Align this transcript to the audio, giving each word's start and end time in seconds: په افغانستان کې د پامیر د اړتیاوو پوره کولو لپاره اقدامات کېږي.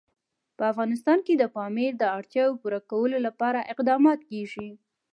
په 0.57 0.63
افغانستان 0.71 1.19
کې 1.25 1.33
د 1.37 1.43
پامیر 1.55 1.91
د 1.97 2.03
اړتیاوو 2.17 2.59
پوره 2.61 2.79
کولو 2.91 3.17
لپاره 3.27 3.67
اقدامات 3.73 4.19
کېږي. 4.29 4.69